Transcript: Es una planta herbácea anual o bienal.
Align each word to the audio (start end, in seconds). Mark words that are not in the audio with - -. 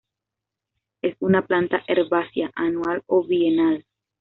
Es 1.03 1.15
una 1.19 1.45
planta 1.45 1.83
herbácea 1.85 2.49
anual 2.55 3.03
o 3.05 3.23
bienal. 3.23 3.85